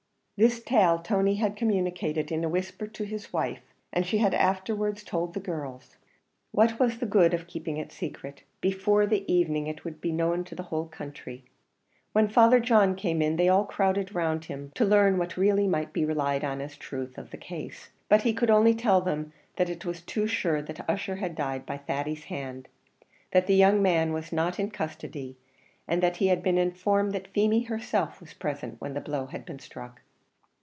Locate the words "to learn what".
14.73-15.37